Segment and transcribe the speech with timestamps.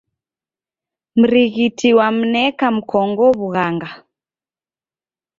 [1.19, 3.89] Mrighiti wamneka mkongo w'ughanga.